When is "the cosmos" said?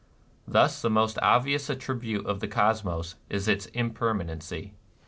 2.39-3.17